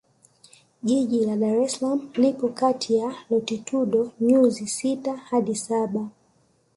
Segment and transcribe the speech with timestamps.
[0.87, 6.03] Jiji la Dar es Salaam lipo kati ya Latitudo nyuzi sita hadi saba